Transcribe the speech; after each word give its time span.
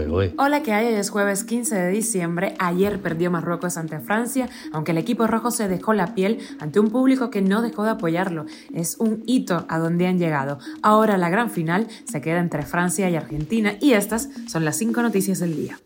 ¿eh? 0.00 0.34
Hola, 0.38 0.62
¿qué 0.62 0.72
hay? 0.72 0.86
Hoy 0.86 0.94
es 0.94 1.10
jueves 1.10 1.44
15 1.44 1.74
de 1.76 1.90
diciembre. 1.90 2.54
Ayer 2.58 3.00
perdió 3.00 3.30
Marruecos 3.30 3.76
ante 3.76 3.98
Francia, 4.00 4.48
aunque 4.72 4.92
el 4.92 4.98
equipo 4.98 5.26
rojo 5.26 5.50
se 5.50 5.68
dejó 5.68 5.92
la 5.92 6.14
piel 6.14 6.38
ante 6.60 6.80
un 6.80 6.90
público 6.90 7.30
que 7.30 7.42
no 7.42 7.60
dejó 7.60 7.84
de 7.84 7.90
apoyarlo. 7.90 8.46
Es 8.72 8.96
un 8.98 9.22
hito 9.26 9.66
a 9.68 9.78
donde 9.78 10.06
han 10.06 10.18
llegado. 10.18 10.58
Ahora 10.82 11.18
la 11.18 11.28
gran 11.28 11.50
final 11.50 11.88
se 12.04 12.20
queda 12.20 12.40
entre 12.40 12.62
Francia 12.62 13.10
y 13.10 13.16
Argentina 13.16 13.74
y 13.80 13.92
estas 13.92 14.30
son 14.46 14.64
las 14.64 14.76
cinco 14.76 15.02
noticias 15.02 15.40
del 15.40 15.56
día. 15.56 15.78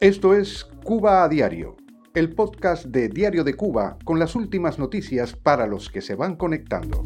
Esto 0.00 0.34
es 0.34 0.64
Cuba 0.82 1.22
a 1.22 1.28
Diario, 1.28 1.76
el 2.14 2.34
podcast 2.34 2.86
de 2.86 3.08
Diario 3.08 3.44
de 3.44 3.54
Cuba 3.54 3.96
con 4.04 4.18
las 4.18 4.34
últimas 4.34 4.78
noticias 4.78 5.36
para 5.36 5.66
los 5.66 5.88
que 5.88 6.00
se 6.00 6.16
van 6.16 6.34
conectando. 6.34 7.04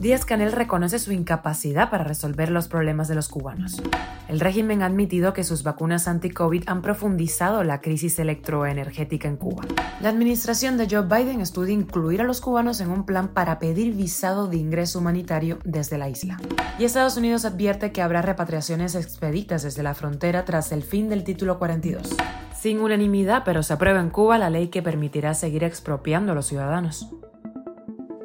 Díaz 0.00 0.24
Canel 0.24 0.52
reconoce 0.52 1.00
su 1.00 1.10
incapacidad 1.10 1.90
para 1.90 2.04
resolver 2.04 2.50
los 2.50 2.68
problemas 2.68 3.08
de 3.08 3.16
los 3.16 3.28
cubanos. 3.28 3.82
El 4.28 4.38
régimen 4.38 4.82
ha 4.82 4.86
admitido 4.86 5.32
que 5.32 5.42
sus 5.42 5.64
vacunas 5.64 6.06
anti-COVID 6.06 6.64
han 6.68 6.82
profundizado 6.82 7.64
la 7.64 7.80
crisis 7.80 8.16
electroenergética 8.20 9.26
en 9.26 9.36
Cuba. 9.36 9.64
La 10.00 10.10
administración 10.10 10.76
de 10.76 10.86
Joe 10.88 11.02
Biden 11.02 11.40
estudia 11.40 11.74
incluir 11.74 12.20
a 12.20 12.24
los 12.24 12.40
cubanos 12.40 12.80
en 12.80 12.90
un 12.90 13.06
plan 13.06 13.34
para 13.34 13.58
pedir 13.58 13.92
visado 13.92 14.46
de 14.46 14.58
ingreso 14.58 15.00
humanitario 15.00 15.58
desde 15.64 15.98
la 15.98 16.08
isla. 16.08 16.38
Y 16.78 16.84
Estados 16.84 17.16
Unidos 17.16 17.44
advierte 17.44 17.90
que 17.90 18.00
habrá 18.00 18.22
repatriaciones 18.22 18.94
expeditas 18.94 19.64
desde 19.64 19.82
la 19.82 19.94
frontera 19.94 20.44
tras 20.44 20.70
el 20.70 20.84
fin 20.84 21.08
del 21.08 21.24
título 21.24 21.58
42. 21.58 22.14
Sin 22.56 22.78
unanimidad, 22.78 23.42
pero 23.44 23.64
se 23.64 23.72
aprueba 23.72 23.98
en 23.98 24.10
Cuba 24.10 24.38
la 24.38 24.48
ley 24.48 24.68
que 24.68 24.80
permitirá 24.80 25.34
seguir 25.34 25.64
expropiando 25.64 26.30
a 26.30 26.34
los 26.36 26.46
ciudadanos. 26.46 27.08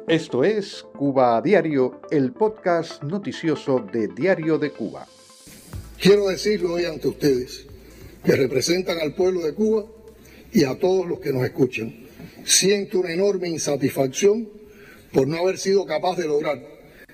Esto 0.06 0.44
es 0.44 0.84
Cuba 0.98 1.38
a 1.38 1.40
Diario, 1.40 2.02
el 2.10 2.32
podcast 2.32 3.02
noticioso 3.02 3.78
de 3.90 4.08
Diario 4.08 4.58
de 4.58 4.70
Cuba. 4.70 5.06
Quiero 5.98 6.28
decirlo 6.28 6.74
hoy 6.74 6.84
ante 6.84 7.08
ustedes, 7.08 7.64
que 8.22 8.36
representan 8.36 8.98
al 9.00 9.14
pueblo 9.14 9.40
de 9.40 9.54
Cuba 9.54 9.86
y 10.52 10.64
a 10.64 10.78
todos 10.78 11.06
los 11.08 11.20
que 11.20 11.32
nos 11.32 11.42
escuchan. 11.42 12.04
Siento 12.44 13.00
una 13.00 13.12
enorme 13.12 13.48
insatisfacción 13.48 14.46
por 15.10 15.26
no 15.26 15.38
haber 15.38 15.56
sido 15.56 15.86
capaz 15.86 16.18
de 16.18 16.28
lograr 16.28 16.60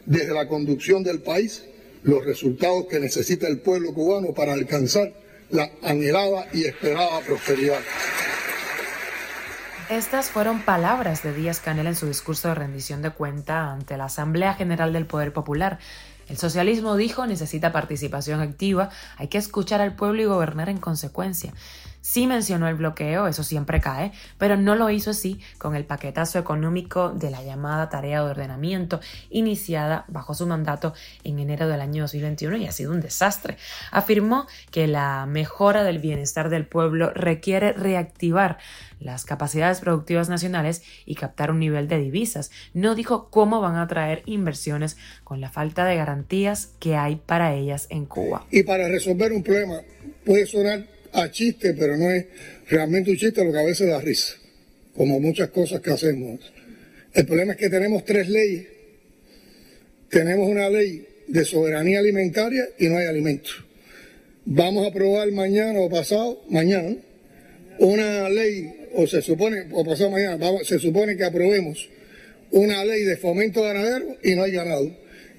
desde 0.04 0.34
la 0.34 0.48
conducción 0.48 1.04
del 1.04 1.22
país 1.22 1.62
los 2.02 2.24
resultados 2.24 2.86
que 2.86 2.98
necesita 2.98 3.46
el 3.46 3.60
pueblo 3.60 3.94
cubano 3.94 4.34
para 4.34 4.52
alcanzar 4.52 5.12
la 5.50 5.70
anhelada 5.82 6.48
y 6.52 6.64
esperada 6.64 7.20
prosperidad. 7.20 7.78
Estas 9.90 10.30
fueron 10.30 10.62
palabras 10.62 11.24
de 11.24 11.34
Díaz 11.34 11.58
Canel 11.58 11.88
en 11.88 11.96
su 11.96 12.06
discurso 12.06 12.46
de 12.46 12.54
rendición 12.54 13.02
de 13.02 13.10
cuenta 13.10 13.72
ante 13.72 13.96
la 13.96 14.04
Asamblea 14.04 14.54
General 14.54 14.92
del 14.92 15.04
Poder 15.04 15.32
Popular. 15.32 15.80
El 16.28 16.38
socialismo 16.38 16.94
dijo 16.94 17.26
necesita 17.26 17.72
participación 17.72 18.40
activa, 18.40 18.90
hay 19.16 19.26
que 19.26 19.38
escuchar 19.38 19.80
al 19.80 19.96
pueblo 19.96 20.22
y 20.22 20.26
gobernar 20.26 20.68
en 20.68 20.78
consecuencia. 20.78 21.52
Sí 22.00 22.26
mencionó 22.26 22.68
el 22.68 22.76
bloqueo, 22.76 23.26
eso 23.26 23.42
siempre 23.42 23.80
cae, 23.80 24.12
pero 24.38 24.56
no 24.56 24.74
lo 24.74 24.90
hizo 24.90 25.10
así 25.10 25.40
con 25.58 25.74
el 25.74 25.84
paquetazo 25.84 26.38
económico 26.38 27.10
de 27.10 27.30
la 27.30 27.42
llamada 27.42 27.88
tarea 27.88 28.22
de 28.22 28.30
ordenamiento 28.30 29.00
iniciada 29.28 30.04
bajo 30.08 30.34
su 30.34 30.46
mandato 30.46 30.94
en 31.24 31.38
enero 31.38 31.68
del 31.68 31.80
año 31.80 32.04
2021 32.04 32.56
y 32.56 32.66
ha 32.66 32.72
sido 32.72 32.92
un 32.92 33.00
desastre. 33.00 33.56
Afirmó 33.90 34.46
que 34.70 34.86
la 34.86 35.26
mejora 35.26 35.84
del 35.84 35.98
bienestar 35.98 36.48
del 36.48 36.66
pueblo 36.66 37.10
requiere 37.10 37.72
reactivar 37.72 38.58
las 38.98 39.24
capacidades 39.24 39.80
productivas 39.80 40.28
nacionales 40.28 40.82
y 41.06 41.14
captar 41.14 41.50
un 41.50 41.58
nivel 41.58 41.88
de 41.88 41.98
divisas. 41.98 42.50
No 42.74 42.94
dijo 42.94 43.30
cómo 43.30 43.60
van 43.60 43.76
a 43.76 43.82
atraer 43.82 44.22
inversiones 44.26 44.96
con 45.24 45.40
la 45.40 45.50
falta 45.50 45.84
de 45.84 45.96
garantías 45.96 46.74
que 46.78 46.96
hay 46.96 47.16
para 47.16 47.54
ellas 47.54 47.86
en 47.90 48.06
Cuba. 48.06 48.46
Y 48.50 48.62
para 48.62 48.88
resolver 48.88 49.32
un 49.32 49.42
problema 49.42 49.80
puede 50.24 50.46
sonar 50.46 50.99
a 51.12 51.30
chiste, 51.30 51.74
pero 51.74 51.96
no 51.96 52.10
es 52.10 52.26
realmente 52.68 53.10
un 53.10 53.16
chiste, 53.16 53.44
lo 53.44 53.52
que 53.52 53.58
a 53.58 53.64
veces 53.64 53.88
da 53.88 54.00
risa, 54.00 54.34
como 54.94 55.20
muchas 55.20 55.50
cosas 55.50 55.80
que 55.80 55.90
hacemos. 55.90 56.40
El 57.12 57.26
problema 57.26 57.52
es 57.52 57.58
que 57.58 57.68
tenemos 57.68 58.04
tres 58.04 58.28
leyes. 58.28 58.66
Tenemos 60.08 60.48
una 60.48 60.68
ley 60.68 61.06
de 61.26 61.44
soberanía 61.44 62.00
alimentaria 62.00 62.68
y 62.78 62.88
no 62.88 62.98
hay 62.98 63.06
alimentos. 63.06 63.64
Vamos 64.44 64.84
a 64.84 64.88
aprobar 64.88 65.30
mañana 65.32 65.80
o 65.80 65.88
pasado, 65.88 66.42
mañana, 66.48 66.96
una 67.78 68.28
ley, 68.28 68.88
o 68.94 69.06
se 69.06 69.22
supone, 69.22 69.66
o 69.72 69.84
pasado 69.84 70.10
mañana, 70.10 70.38
se 70.64 70.78
supone 70.78 71.16
que 71.16 71.24
aprobemos 71.24 71.88
una 72.50 72.84
ley 72.84 73.04
de 73.04 73.16
fomento 73.16 73.62
ganadero 73.62 74.16
y 74.22 74.34
no 74.34 74.42
hay 74.42 74.52
ganado 74.52 74.90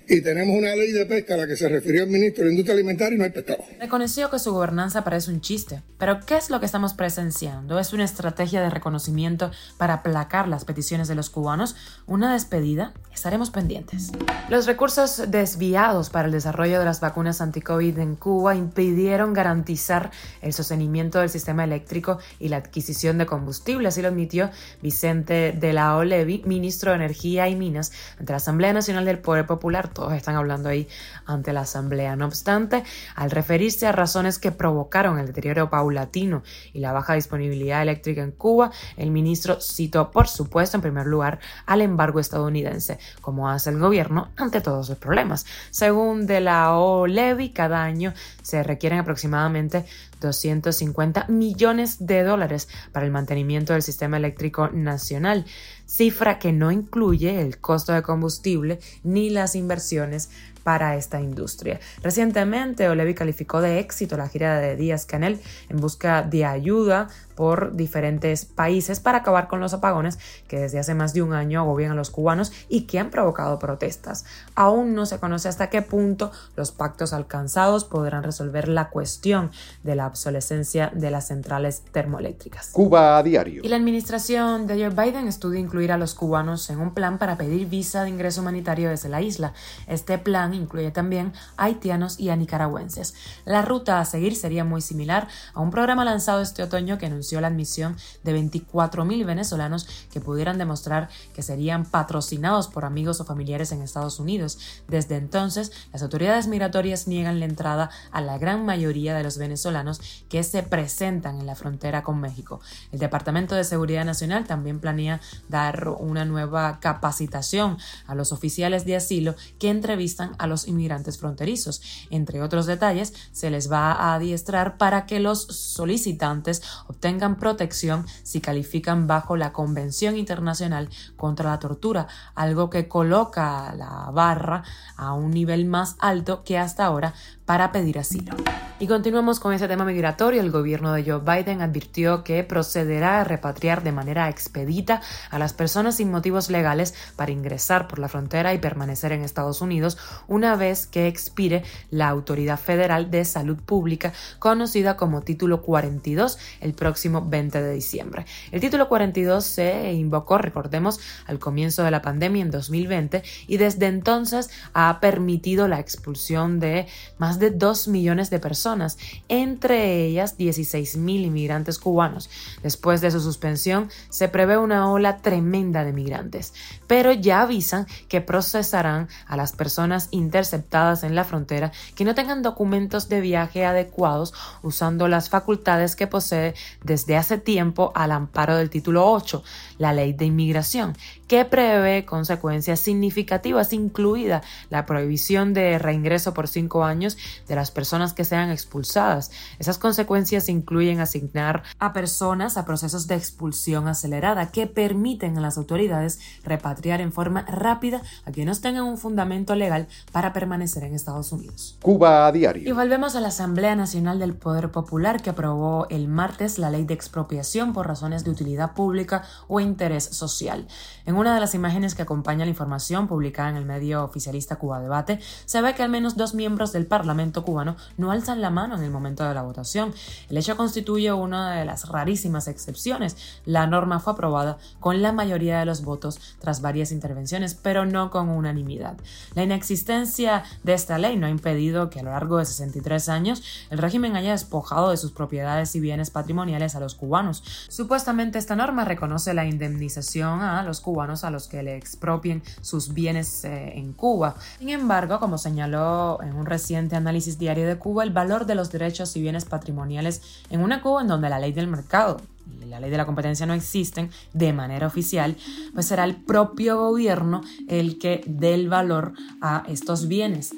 y 0.07 0.22
tenemos 0.22 0.57
una 0.57 0.75
ley 0.75 0.91
de 0.91 1.06
pesca 1.06 1.35
a 1.35 1.38
la 1.38 1.47
que 1.47 1.56
se 1.56 1.69
refirió 1.69 2.03
el 2.03 2.09
ministro 2.09 2.45
de 2.45 2.51
Industria 2.51 2.73
Alimentaria 2.73 3.16
y 3.16 3.17
no 3.19 3.23
hay 3.23 3.31
pescado. 3.31 3.63
Reconoció 3.79 4.29
que 4.29 4.39
su 4.39 4.51
gobernanza 4.53 5.03
parece 5.03 5.31
un 5.31 5.41
chiste, 5.41 5.81
pero 5.97 6.19
¿qué 6.25 6.38
es 6.38 6.50
lo 6.50 6.59
que 6.59 6.66
estamos 6.66 6.94
presenciando? 6.94 7.79
¿Es 7.79 7.94
una 7.94 8.03
estrategia 8.03 8.61
de 8.61 8.69
reconocimiento 8.69 9.51
para 9.78 9.95
aplacar 9.95 10.47
las 10.47 10.66
peticiones 10.66 11.07
de 11.07 11.16
los 11.16 11.29
cubanos? 11.29 11.75
¿Una 12.07 12.34
despedida? 12.34 12.94
Estaremos 13.13 13.51
pendientes. 13.51 14.11
Los 14.50 14.66
recursos 14.66 15.23
desviados 15.29 16.09
para 16.09 16.25
el 16.25 16.31
desarrollo 16.31 16.79
de 16.79 16.85
las 16.85 17.00
vacunas 17.00 17.41
anti-COVID 17.41 17.97
en 18.00 18.16
Cuba 18.16 18.56
impidieron 18.56 19.34
garantizar 19.34 20.11
el 20.41 20.53
sostenimiento 20.53 21.19
del 21.19 21.29
sistema 21.29 21.63
eléctrico 21.63 22.19
y 22.40 22.50
la 22.50 22.57
adquisición 22.57 23.17
de 23.17 23.25
combustible, 23.25 23.88
así 23.88 24.01
lo 24.01 24.07
admitió 24.07 24.50
Vicente 24.81 25.51
de 25.51 25.73
la 25.73 25.95
Olevi, 25.95 26.41
ministro 26.45 26.91
de 26.91 26.97
Energía 26.97 27.47
y 27.50 27.56
Minas, 27.56 27.91
ante 28.19 28.34
la 28.34 28.38
Asamblea 28.38 28.73
Nacional 28.73 29.06
del 29.06 29.19
Poder 29.19 29.45
Popular 29.45 29.90
están 30.12 30.35
hablando 30.35 30.69
ahí 30.69 30.88
ante 31.25 31.53
la 31.53 31.62
Asamblea. 31.62 32.16
No 32.16 32.25
obstante, 32.25 32.84
al 33.16 33.31
referirse 33.31 33.88
a 33.88 33.91
razones 33.91 34.39
que 34.39 34.51
provocaron 34.51 35.19
el 35.19 35.28
deterioro 35.28 35.69
paulatino 35.69 36.44
y 36.73 36.79
la 36.79 36.91
baja 36.91 37.13
disponibilidad 37.13 37.81
eléctrica 37.81 38.23
en 38.23 38.31
Cuba, 38.31 38.72
el 38.97 39.11
ministro 39.11 39.59
citó, 39.61 40.11
por 40.11 40.28
supuesto, 40.28 40.78
en 40.78 40.81
primer 40.81 41.07
lugar, 41.07 41.40
al 41.66 41.81
embargo 41.81 42.19
estadounidense, 42.19 43.00
como 43.22 43.50
hace 43.50 43.69
el 43.69 43.79
gobierno 43.79 44.31
ante 44.38 44.61
todos 44.61 44.90
los 44.90 44.97
problemas. 44.97 45.45
Según 45.69 46.25
de 46.25 46.41
la 46.41 46.75
OLEVI, 46.75 47.50
cada 47.51 47.84
año 47.84 48.13
se 48.41 48.63
requieren 48.63 49.00
aproximadamente 49.00 49.85
250 50.22 51.25
millones 51.28 52.06
de 52.06 52.23
dólares 52.23 52.69
para 52.91 53.06
el 53.06 53.11
mantenimiento 53.11 53.73
del 53.73 53.81
sistema 53.81 54.17
eléctrico 54.17 54.69
nacional, 54.69 55.45
cifra 55.91 56.40
que 56.40 56.53
no 56.53 56.72
incluye 56.72 57.41
el 57.41 57.57
costo 57.57 57.91
de 57.91 58.02
combustible 58.02 58.79
ni 59.03 59.29
las 59.29 59.56
inversiones 59.56 60.29
para 60.63 60.95
esta 60.95 61.19
industria. 61.19 61.79
Recientemente, 62.01 62.89
Olevi 62.89 63.13
calificó 63.13 63.61
de 63.61 63.79
éxito 63.79 64.17
la 64.17 64.27
gira 64.27 64.59
de 64.59 64.75
Díaz 64.75 65.05
Canel 65.05 65.39
en 65.69 65.77
busca 65.77 66.22
de 66.23 66.45
ayuda 66.45 67.07
por 67.35 67.75
diferentes 67.75 68.45
países 68.45 68.99
para 68.99 69.19
acabar 69.19 69.47
con 69.47 69.59
los 69.59 69.73
apagones 69.73 70.19
que 70.47 70.59
desde 70.59 70.77
hace 70.79 70.94
más 70.94 71.13
de 71.13 71.23
un 71.23 71.33
año 71.33 71.61
agobian 71.61 71.91
a 71.91 71.95
los 71.95 72.11
cubanos 72.11 72.51
y 72.69 72.81
que 72.81 72.99
han 72.99 73.09
provocado 73.09 73.57
protestas. 73.57 74.25
Aún 74.53 74.94
no 74.94 75.05
se 75.05 75.19
conoce 75.19 75.49
hasta 75.49 75.69
qué 75.69 75.81
punto 75.81 76.31
los 76.55 76.72
pactos 76.72 77.13
alcanzados 77.13 77.83
podrán 77.83 78.23
resolver 78.23 78.67
la 78.67 78.89
cuestión 78.89 79.49
de 79.83 79.95
la 79.95 80.07
obsolescencia 80.07 80.91
de 80.93 81.09
las 81.09 81.28
centrales 81.28 81.81
termoeléctricas. 81.91 82.69
Cuba 82.73 83.17
a 83.17 83.23
diario. 83.23 83.61
Y 83.63 83.69
la 83.69 83.78
administración 83.78 84.67
de 84.67 84.75
Joe 84.75 84.89
Biden 84.89 85.28
estudia 85.28 85.59
incluir 85.59 85.91
a 85.91 85.97
los 85.97 86.13
cubanos 86.13 86.69
en 86.69 86.79
un 86.79 86.93
plan 86.93 87.17
para 87.17 87.38
pedir 87.38 87.67
visa 87.67 88.03
de 88.03 88.09
ingreso 88.09 88.41
humanitario 88.41 88.89
desde 88.89 89.09
la 89.09 89.22
isla. 89.22 89.53
Este 89.88 90.17
plan 90.17 90.50
incluye 90.53 90.91
también 90.91 91.34
a 91.57 91.66
haitianos 91.66 92.19
y 92.19 92.29
a 92.29 92.35
nicaragüenses. 92.35 93.13
La 93.45 93.62
ruta 93.62 94.00
a 94.00 94.06
seguir 94.06 94.35
sería 94.35 94.63
muy 94.63 94.81
similar 94.81 95.28
a 95.53 95.62
un 95.62 95.72
programa 95.72 96.06
lanzado 96.06 96.41
este 96.41 96.63
otoño 96.63 96.97
que 96.97 97.06
anunció 97.06 97.41
la 97.41 97.47
admisión 97.47 97.97
de 98.23 98.35
24.000 98.35 99.25
venezolanos 99.25 99.88
que 100.11 100.22
pudieran 100.22 100.57
demostrar 100.57 101.09
que 101.34 101.41
serían 101.41 101.85
patrocinados 101.85 102.67
por 102.67 102.85
amigos 102.85 103.19
o 103.19 103.25
familiares 103.25 103.72
en 103.72 103.81
Estados 103.81 104.19
Unidos. 104.19 104.59
Desde 104.88 105.17
entonces, 105.17 105.72
las 105.91 106.01
autoridades 106.01 106.47
migratorias 106.47 107.07
niegan 107.07 107.40
la 107.40 107.45
entrada 107.45 107.90
a 108.11 108.22
la 108.22 108.37
gran 108.37 108.66
mayoría 108.66 109.16
de 109.16 109.23
los 109.23 109.37
venezolanos 109.37 110.02
que 110.29 110.43
se 110.43 110.64
presentan 110.64 111.40
en 111.40 111.46
la 111.46 111.55
frontera 111.55 112.03
con 112.03 112.20
México. 112.20 112.61
El 112.91 112.99
Departamento 112.99 113.55
de 113.55 113.64
Seguridad 113.64 114.05
Nacional 114.05 114.46
también 114.46 114.79
planea 114.79 115.20
dar 115.49 115.87
una 115.90 116.25
nueva 116.25 116.79
capacitación 116.79 117.78
a 118.08 118.16
los 118.16 118.31
oficiales 118.31 118.85
de 118.85 118.96
asilo 118.96 119.35
que 119.59 119.70
entrevistan 119.70 120.35
a 120.41 120.47
los 120.47 120.67
inmigrantes 120.67 121.17
fronterizos. 121.17 121.82
Entre 122.09 122.41
otros 122.41 122.66
detalles, 122.66 123.14
se 123.32 123.49
les 123.49 123.72
va 123.72 123.91
a 123.91 124.16
adiestrar 124.16 124.78
para 124.78 125.05
que 125.05 125.20
los 125.20 125.43
solicitantes 125.43 126.61
obtengan 126.88 127.38
protección 127.38 128.05
si 128.23 128.41
califican 128.41 129.08
bajo 129.08 129.38
la 129.38 129.53
Convención 129.53 130.17
Internacional 130.17 130.90
contra 131.16 131.52
la 131.52 131.59
Tortura, 131.59 132.08
algo 132.35 132.70
que 132.70 132.88
coloca 132.88 133.73
la 133.76 134.09
barra 134.11 134.64
a 134.97 135.14
un 135.14 135.32
nivel 135.32 135.66
más 135.66 135.96
alto 135.99 136.44
que 136.44 136.58
hasta 136.58 136.85
ahora 136.85 137.14
para 137.51 137.73
pedir 137.73 137.99
asilo. 137.99 138.33
Y 138.79 138.87
continuamos 138.87 139.39
con 139.39 139.53
ese 139.53 139.67
tema 139.67 139.85
migratorio. 139.85 140.41
El 140.41 140.49
gobierno 140.49 140.91
de 140.93 141.03
Joe 141.03 141.19
Biden 141.19 141.61
advirtió 141.61 142.23
que 142.23 142.43
procederá 142.43 143.21
a 143.21 143.23
repatriar 143.23 143.83
de 143.83 143.91
manera 143.91 144.27
expedita 144.27 145.01
a 145.29 145.37
las 145.37 145.53
personas 145.53 145.97
sin 145.97 146.09
motivos 146.09 146.49
legales 146.49 146.95
para 147.15 147.31
ingresar 147.31 147.87
por 147.87 147.99
la 147.99 148.07
frontera 148.07 148.55
y 148.55 148.57
permanecer 148.57 149.11
en 149.11 149.21
Estados 149.21 149.61
Unidos 149.61 149.99
una 150.27 150.55
vez 150.55 150.87
que 150.87 151.07
expire 151.07 151.63
la 151.91 152.07
Autoridad 152.07 152.57
Federal 152.57 153.11
de 153.11 153.23
Salud 153.23 153.57
Pública, 153.57 154.13
conocida 154.39 154.97
como 154.97 155.21
Título 155.21 155.61
42, 155.61 156.39
el 156.61 156.73
próximo 156.73 157.23
20 157.27 157.61
de 157.61 157.73
diciembre. 157.73 158.25
El 158.51 158.61
Título 158.61 158.89
42 158.89 159.45
se 159.45 159.91
invocó, 159.91 160.39
recordemos, 160.39 160.99
al 161.27 161.37
comienzo 161.37 161.83
de 161.83 161.91
la 161.91 162.01
pandemia 162.01 162.41
en 162.41 162.49
2020 162.49 163.21
y 163.45 163.57
desde 163.57 163.85
entonces 163.87 164.49
ha 164.73 164.99
permitido 165.01 165.67
la 165.67 165.79
expulsión 165.79 166.59
de 166.59 166.87
más 167.19 167.37
de 167.41 167.52
2 167.52 167.90
millones 167.90 168.29
de 168.29 168.40
personas, 168.40 168.97
entre 169.28 170.05
ellas 170.05 170.38
16 170.38 170.96
mil 170.96 171.26
inmigrantes 171.26 171.78
cubanos. 171.78 172.29
Después 172.64 173.02
de 173.02 173.11
su 173.11 173.20
suspensión, 173.20 173.90
se 174.09 174.29
prevé 174.29 174.58
una 174.58 174.90
ola 174.90 175.17
tremenda 175.17 175.84
de 175.84 175.91
migrantes, 175.91 176.53
pero 176.88 177.11
ya 177.11 177.41
avisan 177.41 177.85
que 178.08 178.22
procesarán 178.22 179.09
a 179.28 179.35
las 179.35 179.52
personas 179.52 180.08
interceptadas 180.11 181.03
en 181.03 181.16
la 181.16 181.26
frontera 181.26 181.73
que 181.96 182.05
no 182.05 182.16
tengan 182.16 182.41
documentos 182.41 183.09
de 183.09 183.20
viaje 183.20 183.66
adecuados 183.66 184.34
usando 184.61 185.08
las 185.08 185.29
facultades 185.29 185.96
que 185.96 186.08
posee 186.08 186.53
desde 186.84 187.17
hace 187.17 187.37
tiempo 187.37 187.91
al 187.96 188.11
amparo 188.11 188.55
del 188.55 188.70
título 188.70 189.11
8, 189.11 189.44
la 189.81 189.93
ley 189.93 190.13
de 190.13 190.25
inmigración, 190.25 190.95
que 191.28 191.43
prevé 191.43 192.05
consecuencias 192.05 192.79
significativas, 192.79 193.73
incluida 193.73 194.43
la 194.69 194.85
prohibición 194.85 195.53
de 195.53 195.79
reingreso 195.79 196.33
por 196.35 196.47
cinco 196.47 196.83
años 196.83 197.17
de 197.47 197.55
las 197.55 197.72
personas 197.72 198.13
que 198.13 198.23
sean 198.23 198.51
expulsadas. 198.51 199.31
Esas 199.57 199.79
consecuencias 199.79 200.49
incluyen 200.49 200.99
asignar 200.99 201.63
a 201.79 201.93
personas 201.93 202.57
a 202.57 202.66
procesos 202.66 203.07
de 203.07 203.16
expulsión 203.16 203.87
acelerada 203.87 204.51
que 204.51 204.67
permiten 204.67 205.37
a 205.37 205.41
las 205.41 205.57
autoridades 205.57 206.19
repatriar 206.43 207.01
en 207.01 207.11
forma 207.11 207.41
rápida 207.41 208.03
a 208.25 208.31
quienes 208.31 208.61
tengan 208.61 208.84
un 208.84 208.99
fundamento 208.99 209.55
legal 209.55 209.87
para 210.11 210.31
permanecer 210.31 210.84
en 210.84 210.93
Estados 210.93 211.31
Unidos. 211.31 211.77
Cuba 211.81 212.27
a 212.27 212.31
diario. 212.31 212.69
Y 212.69 212.72
volvemos 212.72 213.16
a 213.16 213.22
la 213.22 213.29
Asamblea 213.29 213.75
Nacional 213.75 214.19
del 214.19 214.35
Poder 214.35 214.69
Popular 214.69 215.23
que 215.23 215.31
aprobó 215.31 215.87
el 215.89 216.07
martes 216.07 216.59
la 216.59 216.69
ley 216.69 216.85
de 216.85 216.93
expropiación 216.93 217.73
por 217.73 217.87
razones 217.87 218.23
de 218.23 218.29
utilidad 218.29 218.73
pública 218.73 219.23
o 219.47 219.59
interés 219.72 220.03
social. 220.03 220.68
En 221.06 221.16
una 221.16 221.34
de 221.34 221.40
las 221.40 221.56
imágenes 221.56 221.96
que 221.96 222.03
acompaña 222.03 222.46
la 222.46 222.52
información 222.52 223.08
publicada 223.08 223.50
en 223.50 223.56
el 223.56 223.66
medio 223.66 224.03
oficialista 224.03 224.58
Cuba 224.58 224.79
Debate, 224.79 225.20
se 225.46 225.62
ve 225.62 225.73
que 225.73 225.84
al 225.84 225.90
menos 225.90 226.16
dos 226.16 226.34
miembros 226.34 226.72
del 226.72 226.85
Parlamento 226.85 227.44
cubano 227.44 227.76
no 227.97 228.12
alzan 228.12 228.41
la 228.41 228.50
mano 228.50 228.76
en 228.76 228.84
el 228.84 228.91
momento 228.91 229.28
de 229.28 229.34
la 229.34 229.41
votación. 229.41 229.94
El 230.29 230.38
hecho 230.38 230.58
constituye 230.58 231.12
una 231.12 231.56
de 231.56 231.66
las 231.66 231.88
rarísimas 231.88 232.47
excepciones. 232.47 233.18
La 233.46 233.66
norma 233.66 234.00
fue 234.00 234.14
aprobada 234.14 234.58
con 234.79 235.02
la 235.02 235.12
mayoría 235.12 235.59
de 235.59 235.66
los 235.66 235.84
votos 235.84 236.20
tras 236.40 236.62
varias 236.62 236.91
intervenciones, 236.91 237.56
pero 237.56 237.85
no 237.85 238.12
con 238.12 238.29
unanimidad. 238.29 238.97
La 239.34 239.44
inexistencia 239.44 240.44
de 240.64 240.73
esta 240.73 240.97
ley 240.97 241.18
no 241.18 241.28
ha 241.28 241.29
impedido 241.29 241.90
que 241.90 242.00
a 242.00 242.03
lo 242.03 242.12
largo 242.12 242.38
de 242.38 242.46
63 242.46 243.09
años 243.09 243.44
el 243.70 243.78
régimen 243.78 244.16
haya 244.16 244.32
despojado 244.32 244.91
de 244.91 244.97
sus 244.97 245.12
propiedades 245.12 245.76
y 245.76 245.79
bienes 245.79 246.09
patrimoniales 246.09 246.76
a 246.76 246.79
los 246.79 246.96
cubanos. 246.96 247.44
Supuestamente 247.70 248.38
esta 248.38 248.56
norma 248.56 248.85
reconoce 248.85 249.34
la 249.34 249.46
indemnización 249.66 250.41
a 250.41 250.63
los 250.63 250.81
cubanos 250.81 251.23
a 251.23 251.29
los 251.29 251.47
que 251.47 251.61
le 251.63 251.75
expropien 251.75 252.41
sus 252.61 252.93
bienes 252.93 253.43
eh, 253.46 253.73
en 253.78 253.93
Cuba. 253.93 254.35
Sin 254.59 254.69
embargo, 254.69 255.19
como 255.19 255.37
señaló 255.37 256.19
en 256.24 256.36
un 256.36 256.46
reciente 256.46 256.96
análisis 256.96 257.38
diario 257.38 257.67
de 257.67 257.77
Cuba, 257.77 258.03
el 258.03 258.12
valor 258.12 258.46
de 258.46 258.55
los 258.55 258.72
derechos 258.72 259.15
y 259.15 259.22
bienes 259.22 259.46
patrimoniales 259.46 260.22
en 260.50 260.62
una 260.62 260.81
Cuba 260.81 261.01
en 261.01 261.08
donde 261.08 261.29
la 261.29 261.39
ley 261.39 261.51
del 261.51 261.67
mercado 261.67 262.17
y 262.62 262.65
la 262.65 262.79
ley 262.79 262.89
de 262.89 262.98
la 262.98 263.05
competencia 263.05 263.46
no 263.46 263.53
existen 263.53 264.10
de 264.34 264.51
manera 264.51 264.88
oficial, 264.88 265.38
pues 265.74 265.86
será 265.86 266.03
el 266.03 266.15
propio 266.15 266.77
gobierno 266.77 267.41
el 267.67 268.00
que 268.00 268.24
dé 268.25 268.55
el 268.55 268.67
valor 268.67 269.13
a 269.41 269.63
estos 269.67 270.08
bienes 270.08 270.53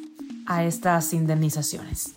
a 0.48 0.64
estas 0.64 1.14
indemnizaciones. 1.14 2.16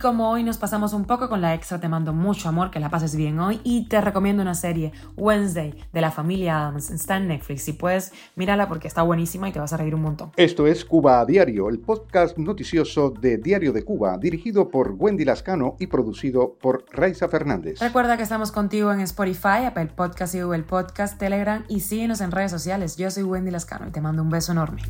Como 0.00 0.30
hoy 0.30 0.42
nos 0.42 0.58
pasamos 0.58 0.92
un 0.92 1.04
poco 1.04 1.28
con 1.28 1.40
la 1.40 1.54
extra, 1.54 1.80
te 1.80 1.88
mando 1.88 2.12
mucho 2.12 2.48
amor, 2.48 2.70
que 2.70 2.80
la 2.80 2.90
pases 2.90 3.16
bien 3.16 3.38
hoy 3.38 3.60
y 3.64 3.88
te 3.88 4.00
recomiendo 4.00 4.42
una 4.42 4.54
serie 4.54 4.92
Wednesday 5.16 5.74
de 5.92 6.00
la 6.00 6.10
familia 6.10 6.60
Adams. 6.60 6.90
Está 6.90 7.16
en 7.16 7.28
Netflix. 7.28 7.62
Si 7.62 7.72
puedes, 7.72 8.12
mírala 8.36 8.68
porque 8.68 8.88
está 8.88 9.02
buenísima 9.02 9.48
y 9.48 9.52
te 9.52 9.58
vas 9.58 9.72
a 9.72 9.76
reír 9.76 9.94
un 9.94 10.02
montón. 10.02 10.32
Esto 10.36 10.66
es 10.66 10.84
Cuba 10.84 11.20
a 11.20 11.26
Diario, 11.26 11.68
el 11.68 11.78
podcast 11.78 12.38
noticioso 12.38 13.10
de 13.10 13.38
Diario 13.38 13.72
de 13.72 13.84
Cuba, 13.84 14.18
dirigido 14.18 14.68
por 14.68 14.94
Wendy 14.98 15.24
Lascano 15.24 15.76
y 15.78 15.86
producido 15.86 16.56
por 16.60 16.84
Raiza 16.90 17.28
Fernández. 17.28 17.80
Recuerda 17.80 18.16
que 18.16 18.22
estamos 18.22 18.52
contigo 18.52 18.92
en 18.92 19.00
Spotify, 19.00 19.64
Apple 19.66 19.86
Podcast 19.94 20.34
y 20.34 20.42
Google 20.42 20.62
Podcast, 20.62 21.18
Telegram 21.18 21.64
y 21.68 21.80
síguenos 21.80 22.20
en 22.20 22.30
redes 22.30 22.50
sociales. 22.50 22.96
Yo 22.96 23.10
soy 23.10 23.22
Wendy 23.22 23.50
Lascano 23.50 23.88
y 23.88 23.90
te 23.90 24.00
mando 24.00 24.22
un 24.22 24.30
beso 24.30 24.52
enorme. 24.52 24.82